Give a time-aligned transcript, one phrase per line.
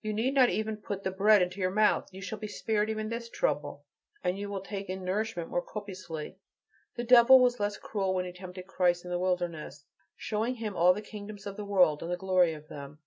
[0.00, 3.08] You need not even put the bread into your mouth, you shall be spared even
[3.08, 3.84] this trouble,
[4.22, 6.38] and you will take in nourishment all the more copiously.
[6.94, 9.84] The devil was less cruel when he tempted Christ in the wilderness,
[10.14, 13.00] showing Him all the kingdoms of the world and the glory of them.